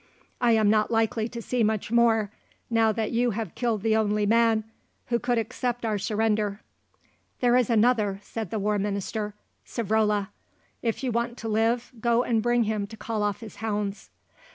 [0.41, 2.31] "I am not likely to see much more,
[2.71, 4.63] now that you have killed the only man
[5.09, 6.61] who could accept our surrender."
[7.39, 10.29] "There is another," said the War Minister, "Savrola.
[10.81, 14.09] If you want to live, go and bring him to call off his hounds."